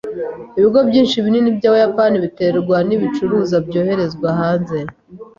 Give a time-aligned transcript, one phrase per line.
[0.57, 4.77] Ibigo byinshi binini byabayapani biterwa nibicuruzwa byoherezwa hanze.